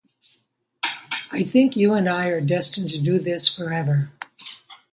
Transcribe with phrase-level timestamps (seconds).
[1.31, 4.09] I think you and I are destined to do this forever.